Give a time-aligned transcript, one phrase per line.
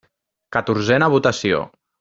[0.57, 1.65] Catorzena votació.